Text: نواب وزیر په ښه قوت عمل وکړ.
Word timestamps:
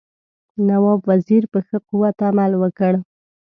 نواب 0.67 0.99
وزیر 1.09 1.43
په 1.51 1.59
ښه 1.67 1.77
قوت 1.87 2.17
عمل 2.29 2.51
وکړ. 2.61 2.93